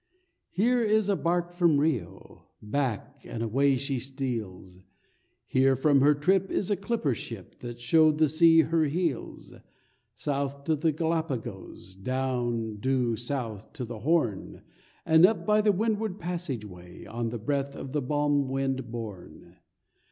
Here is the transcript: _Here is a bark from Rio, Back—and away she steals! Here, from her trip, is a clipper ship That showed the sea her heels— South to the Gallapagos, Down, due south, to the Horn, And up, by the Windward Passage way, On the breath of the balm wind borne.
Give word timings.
_Here 0.49 0.81
is 0.83 1.09
a 1.09 1.15
bark 1.15 1.51
from 1.51 1.79
Rio, 1.79 2.47
Back—and 2.59 3.43
away 3.43 3.77
she 3.77 3.99
steals! 3.99 4.79
Here, 5.45 5.75
from 5.75 6.01
her 6.01 6.15
trip, 6.15 6.49
is 6.49 6.71
a 6.71 6.75
clipper 6.75 7.13
ship 7.13 7.59
That 7.59 7.79
showed 7.79 8.17
the 8.17 8.27
sea 8.27 8.61
her 8.61 8.85
heels— 8.85 9.53
South 10.15 10.63
to 10.63 10.75
the 10.75 10.91
Gallapagos, 10.91 11.93
Down, 11.93 12.77
due 12.77 13.15
south, 13.15 13.71
to 13.73 13.85
the 13.85 13.99
Horn, 13.99 14.63
And 15.05 15.23
up, 15.23 15.45
by 15.45 15.61
the 15.61 15.71
Windward 15.71 16.17
Passage 16.19 16.65
way, 16.65 17.05
On 17.05 17.29
the 17.29 17.37
breath 17.37 17.75
of 17.75 17.91
the 17.91 18.01
balm 18.01 18.49
wind 18.49 18.89
borne. 18.91 19.57